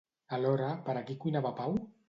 Alhora, 0.37 0.71
per 0.89 0.95
a 1.01 1.05
qui 1.11 1.19
cuinava 1.27 1.55
Pau? 1.63 1.81